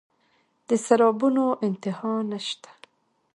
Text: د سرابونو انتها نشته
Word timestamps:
د 0.67 0.69
سرابونو 0.85 1.45
انتها 1.65 2.13
نشته 2.31 2.69